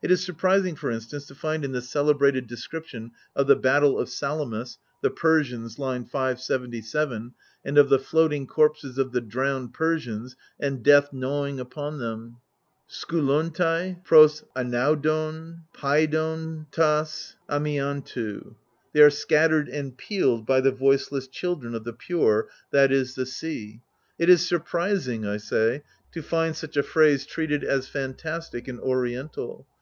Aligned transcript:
It 0.00 0.12
is 0.12 0.22
surprising, 0.24 0.76
for 0.76 0.92
instance, 0.92 1.26
to 1.26 1.34
find 1.34 1.64
in 1.64 1.72
the 1.72 1.82
celebrated 1.82 2.46
PREFACE 2.46 2.54
XXV 2.54 2.56
description 2.56 3.10
of 3.34 3.48
the 3.48 3.56
battle 3.56 3.98
of 3.98 4.08
Salamis 4.08 4.78
(The 5.02 5.10
Persians^ 5.10 5.76
L 5.76 6.04
577), 6.04 7.34
and 7.64 7.76
of 7.78 7.88
the 7.88 7.98
floating 7.98 8.46
corpses 8.46 8.96
of 8.96 9.10
the 9.10 9.20
drowned 9.20 9.74
Persians, 9.74 10.36
and" 10.60 10.84
death 10.84 11.12
gnawing 11.12 11.58
upon 11.58 11.98
them": 11.98 12.36
(TKiJXXoj'Tat 12.88 13.54
Tpdj 16.72 17.36
dLvaOSfav 17.58 18.54
"They 18.92 19.02
are 19.02 19.10
scattered 19.10 19.68
and 19.68 19.98
peeled 19.98 20.46
by 20.46 20.60
the 20.60 20.70
voiceless 20.70 21.26
children 21.26 21.74
of 21.74 21.82
the 21.82 21.92
Pure," 21.92 22.48
/>., 22.58 22.70
the 23.16 23.26
sea— 23.26 23.80
it 24.20 24.28
is 24.28 24.46
surprising, 24.46 25.26
I 25.26 25.38
say, 25.38 25.82
to 26.12 26.22
find 26.22 26.54
such 26.54 26.76
a 26.76 26.84
phrase 26.84 27.26
treated 27.26 27.64
as 27.64 27.88
fantastic 27.88 28.68
and 28.68 28.78
Oriental. 28.78 29.66